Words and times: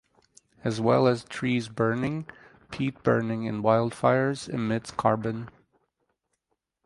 As 0.63 0.81
well 0.81 1.05
as 1.05 1.25
trees 1.25 1.69
burning 1.69 2.25
peat 2.71 3.03
burning 3.03 3.43
in 3.43 3.61
wildfires 3.61 4.49
emits 4.49 4.89
carbon. 4.89 5.49